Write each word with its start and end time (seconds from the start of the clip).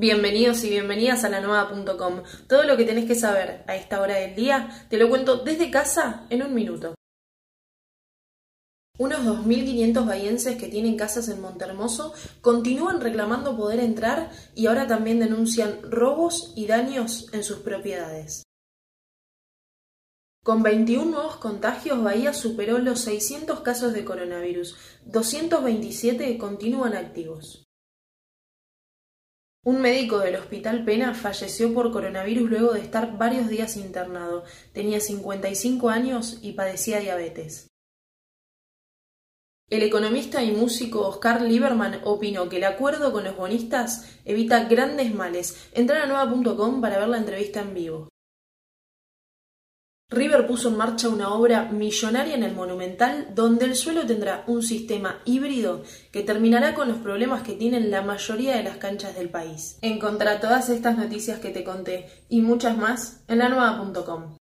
Bienvenidos 0.00 0.62
y 0.62 0.70
bienvenidas 0.70 1.24
a 1.24 1.28
la 1.28 1.40
nueva.com. 1.40 2.22
Todo 2.46 2.62
lo 2.62 2.76
que 2.76 2.84
tenés 2.84 3.06
que 3.06 3.16
saber 3.16 3.64
a 3.66 3.74
esta 3.74 4.00
hora 4.00 4.14
del 4.14 4.36
día 4.36 4.86
te 4.88 4.96
lo 4.96 5.08
cuento 5.08 5.38
desde 5.38 5.72
casa 5.72 6.24
en 6.30 6.44
un 6.44 6.54
minuto. 6.54 6.94
Unos 8.96 9.26
2.500 9.26 10.06
bahienses 10.06 10.56
que 10.56 10.68
tienen 10.68 10.96
casas 10.96 11.28
en 11.28 11.40
Montermoso 11.40 12.14
continúan 12.40 13.00
reclamando 13.00 13.56
poder 13.56 13.80
entrar 13.80 14.30
y 14.54 14.68
ahora 14.68 14.86
también 14.86 15.18
denuncian 15.18 15.80
robos 15.82 16.52
y 16.54 16.66
daños 16.66 17.26
en 17.32 17.42
sus 17.42 17.58
propiedades. 17.58 18.44
Con 20.44 20.62
21 20.62 21.10
nuevos 21.10 21.38
contagios, 21.38 22.00
Bahía 22.00 22.32
superó 22.34 22.78
los 22.78 23.00
600 23.00 23.62
casos 23.62 23.92
de 23.92 24.04
coronavirus. 24.04 24.76
227 25.06 26.38
continúan 26.38 26.94
activos. 26.94 27.67
Un 29.68 29.82
médico 29.82 30.20
del 30.20 30.36
Hospital 30.36 30.82
Pena 30.82 31.12
falleció 31.12 31.74
por 31.74 31.92
coronavirus 31.92 32.48
luego 32.48 32.72
de 32.72 32.80
estar 32.80 33.18
varios 33.18 33.50
días 33.50 33.76
internado. 33.76 34.44
Tenía 34.72 34.98
55 34.98 35.90
años 35.90 36.38
y 36.40 36.52
padecía 36.52 37.00
diabetes. 37.00 37.66
El 39.68 39.82
economista 39.82 40.42
y 40.42 40.52
músico 40.52 41.06
Oscar 41.06 41.42
Lieberman 41.42 42.00
opinó 42.04 42.48
que 42.48 42.56
el 42.56 42.64
acuerdo 42.64 43.12
con 43.12 43.24
los 43.24 43.36
bonistas 43.36 44.18
evita 44.24 44.64
grandes 44.64 45.14
males. 45.14 45.68
Entra 45.72 46.02
a 46.02 46.06
nueva.com 46.06 46.80
para 46.80 46.98
ver 46.98 47.08
la 47.08 47.18
entrevista 47.18 47.60
en 47.60 47.74
vivo. 47.74 48.08
River 50.10 50.46
puso 50.46 50.70
en 50.70 50.78
marcha 50.78 51.10
una 51.10 51.34
obra 51.34 51.64
millonaria 51.70 52.34
en 52.34 52.42
el 52.42 52.54
Monumental 52.54 53.28
donde 53.34 53.66
el 53.66 53.76
suelo 53.76 54.06
tendrá 54.06 54.42
un 54.46 54.62
sistema 54.62 55.20
híbrido 55.26 55.82
que 56.10 56.22
terminará 56.22 56.72
con 56.74 56.88
los 56.88 56.96
problemas 56.96 57.42
que 57.42 57.52
tienen 57.52 57.90
la 57.90 58.00
mayoría 58.00 58.56
de 58.56 58.62
las 58.62 58.78
canchas 58.78 59.14
del 59.14 59.28
país. 59.28 59.76
Encontrá 59.82 60.40
todas 60.40 60.70
estas 60.70 60.96
noticias 60.96 61.40
que 61.40 61.50
te 61.50 61.62
conté 61.62 62.06
y 62.30 62.40
muchas 62.40 62.78
más 62.78 63.20
en 63.28 63.40
la 63.40 63.50
nueva.com. 63.50 64.37